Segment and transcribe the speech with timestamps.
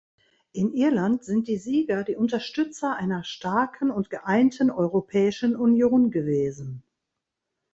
[0.53, 6.81] In Irland sind die Sieger die Unterstützer einer starken und geeinten Europäischen Union gewesen.